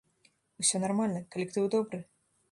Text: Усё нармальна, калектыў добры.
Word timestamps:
Усё 0.61 0.81
нармальна, 0.85 1.21
калектыў 1.35 1.69
добры. 1.75 1.99